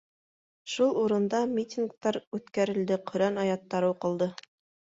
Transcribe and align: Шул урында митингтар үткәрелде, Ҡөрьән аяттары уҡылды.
Шул 0.75 0.95
урында 1.01 1.41
митингтар 1.51 2.19
үткәрелде, 2.39 2.99
Ҡөрьән 3.13 3.41
аяттары 3.45 3.95
уҡылды. 3.97 4.33